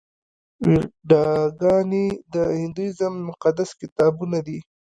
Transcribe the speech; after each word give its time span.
ویداګانې 0.67 2.05
د 2.33 2.35
هندویزم 2.61 3.13
مقدس 3.29 3.69
کتابونه 3.81 4.37
دي. 4.47 4.59